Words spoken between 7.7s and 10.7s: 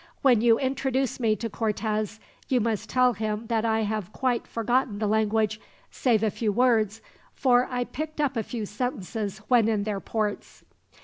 picked up a few sentences when in their ports."